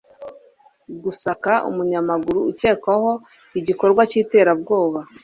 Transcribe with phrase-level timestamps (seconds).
[1.03, 3.11] gusaka umunyamaguru ukekwaho
[3.59, 4.99] igikorwa k'iterabwoba.